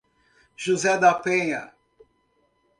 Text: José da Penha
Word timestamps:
José 0.57 0.97
da 0.97 1.13
Penha 1.13 1.71